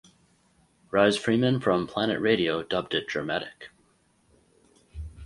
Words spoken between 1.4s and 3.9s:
from "Planet Radio" dubbed it "dramatic".